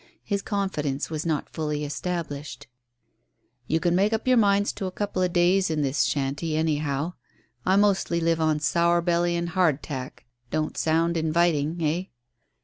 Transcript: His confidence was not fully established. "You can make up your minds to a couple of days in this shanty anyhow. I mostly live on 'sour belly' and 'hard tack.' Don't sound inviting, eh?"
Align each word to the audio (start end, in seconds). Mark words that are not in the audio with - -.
His 0.23 0.41
confidence 0.41 1.11
was 1.11 1.27
not 1.27 1.47
fully 1.53 1.83
established. 1.85 2.65
"You 3.67 3.79
can 3.79 3.93
make 3.95 4.13
up 4.13 4.27
your 4.27 4.35
minds 4.35 4.73
to 4.73 4.87
a 4.87 4.91
couple 4.91 5.21
of 5.21 5.31
days 5.31 5.69
in 5.69 5.83
this 5.83 6.05
shanty 6.05 6.57
anyhow. 6.57 7.13
I 7.67 7.75
mostly 7.75 8.19
live 8.19 8.41
on 8.41 8.59
'sour 8.59 9.01
belly' 9.03 9.35
and 9.35 9.49
'hard 9.49 9.83
tack.' 9.83 10.25
Don't 10.49 10.75
sound 10.75 11.17
inviting, 11.17 11.83
eh?" 11.83 12.03